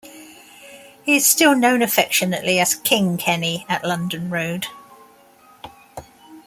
He 1.03 1.15
is 1.15 1.27
still 1.27 1.55
known 1.55 1.83
affectionately 1.83 2.59
as 2.59 2.73
King 2.73 3.17
Kenny 3.17 3.67
at 3.69 3.83
London 3.85 4.31
Road. 4.31 4.65